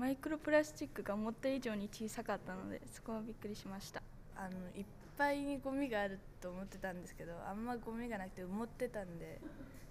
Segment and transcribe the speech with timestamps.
[0.00, 4.02] マイクロプラスチックが思った以上に小さかったのでそこはびっくりしました。
[4.34, 4.86] あのいっ
[5.18, 9.38] ぱいにゴミがあると思ってたんですけどあんまゴミがなくて思ってたんで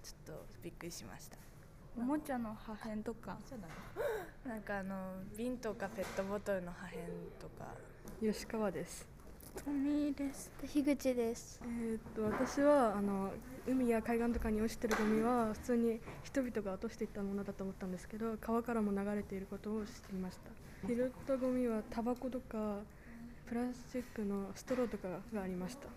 [0.01, 1.37] ちょっとびっくりしました。
[1.95, 3.37] おもちゃの破片とか。
[4.47, 6.97] なんかあの瓶とかペットボトルの破片
[7.39, 7.67] とか。
[8.19, 9.07] 吉川です
[9.63, 10.51] トミーです。
[10.65, 11.61] 樋口です。
[11.63, 13.31] えー、っと私はあの
[13.67, 20.87] 海や海岸とかに落ちてるゴミは普通に人々が落としていったものだと思ったんですけど川からも流れていることを知っていました。
[20.87, 22.77] 拾ったゴミはタバコとか
[23.47, 25.87] プラスチックのストローとかがありました。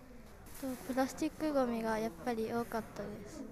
[0.87, 3.43] プラスチックゴミがやっぱり多かったです。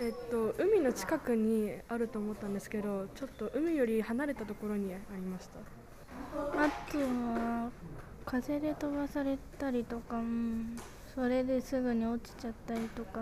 [0.00, 5.60] えっと海の近くにあると思ったんですけどちょっと海より離れたところにありました。
[6.36, 7.70] あとは
[8.24, 10.20] 風で飛ばされたりとか、
[11.14, 13.20] それですぐに落ちちゃったりとか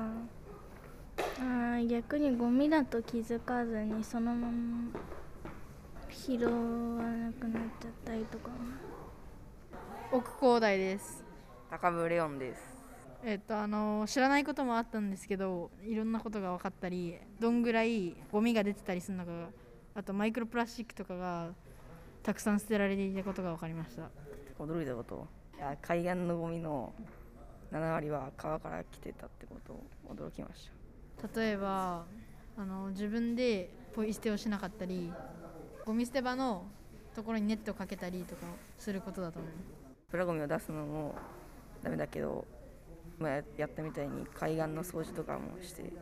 [1.40, 5.00] あ逆にゴミだと気づかずにそのまま
[6.10, 8.50] 拾わなくなっちゃったりとか。
[10.10, 11.24] 奥広大です。
[11.70, 12.62] 高部レオンです。
[13.24, 19.30] えっとあの知らないこともあったんですけどいろんなことが分かったりどんぐらいゴミが出てたりするのか
[19.94, 21.50] あとマイクロプラスチックとかが
[22.22, 24.10] たくさん捨てられていたことが分かりました
[24.58, 25.26] 驚いたこと。
[25.56, 26.92] いや海岸のゴミの
[27.70, 30.70] 7割は川から来てたってことを驚きまし
[31.20, 31.40] た。
[31.40, 32.04] 例えば
[32.56, 35.12] あの自分でポイ捨てをしなかったり
[35.84, 36.64] ゴミ捨て場の
[37.14, 38.42] ところにネットをかけたりとか
[38.78, 39.52] することだと思う。
[40.10, 41.14] プラゴミを出すのも
[41.82, 42.44] ダメだけど、
[43.18, 45.92] まあ、やったみたいに海岸の掃除とかもして減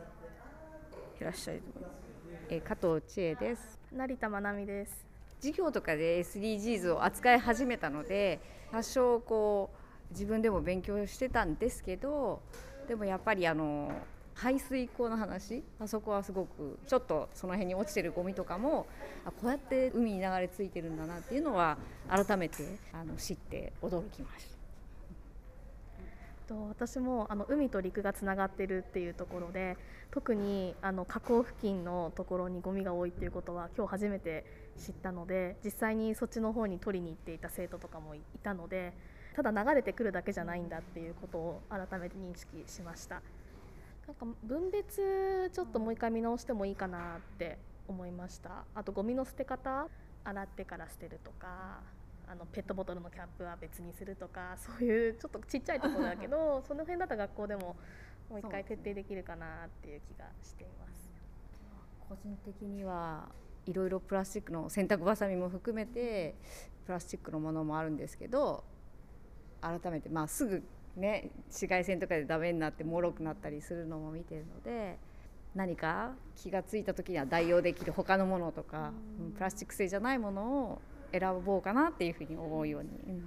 [1.21, 1.85] らしたりとか、
[2.49, 3.79] え加藤千恵です。
[3.91, 5.10] 成田まなみです
[5.41, 8.39] 授業とかで SDGs を扱い始めたので
[8.71, 9.71] 多少こ
[10.09, 12.41] う自分でも勉強してたんですけど
[12.87, 13.91] でもやっぱりあの
[14.35, 18.85] 排水溝の話あそこはすごくちょっとその辺に落ちてるゴミとかも
[19.25, 24.60] あこうやって海に流れ着いてるんだなっていうのは改めてあの知って驚きました。
[26.69, 29.77] 私もあの海と陸がつながってるっていうところで
[30.11, 34.45] 特にあの河口付近のところにゴミが多いっていうことは今日初めて
[34.77, 38.93] 知ったので実際にそっちの方に取りに行っていた生徒とかもいたので
[39.35, 43.21] ただ流れてくるだけじゃないんだっていうことを改めて認識しました。
[44.07, 47.57] なんか分別ちょっともう一回見直してもいいかなって
[47.87, 48.65] 思いました。
[48.75, 49.87] あとゴミの捨て方
[50.25, 52.00] 洗ってから捨てるとか。
[52.31, 57.75] あのペットボトルのキャップは別にするとか そういうちょっとちっちゃいところだけど その辺だったら学校でも
[58.29, 61.11] もう一回徹底できるかなっていう気がしています。
[62.07, 63.29] 個人的には
[63.65, 66.35] いろいろプラスチックの洗濯ばさみも含めて
[66.85, 68.63] プラスチックのものもあるんですけど
[69.61, 70.63] 改めてまあすぐ
[70.95, 74.97] ね紫外線とかでダメになって脆くなったりするのも見てるので
[75.53, 78.93] 何か気が付いた時には代用できる他のものとか
[79.35, 80.81] プラスチック製じゃないものを
[81.11, 83.23] 選ぼうかなっていうふうに思うように、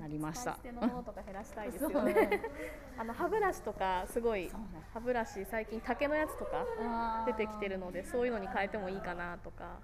[0.00, 0.58] なりました。
[0.64, 2.42] のものとか減らしたいですよね。
[2.98, 4.50] あの歯ブラシとかすごい
[4.92, 9.78] 歯ブラシ最近竹のやつとか出てきてるのでそういうのに変えてもいいかなとか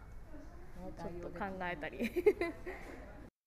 [0.96, 2.10] ちょっと考えたり